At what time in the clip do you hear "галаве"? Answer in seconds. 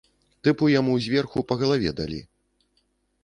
1.61-1.93